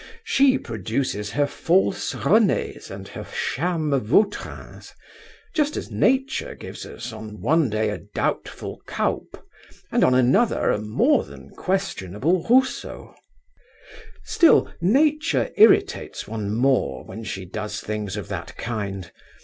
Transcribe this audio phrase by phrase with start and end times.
[0.23, 4.93] She produces her false Renés and her sham Vautrins,
[5.53, 9.37] just as Nature gives us, on one day a doubtful Cuyp,
[9.91, 13.13] and on another a more than questionable Rousseau.
[14.23, 19.11] Still, Nature irritates one more when she does things of that kind.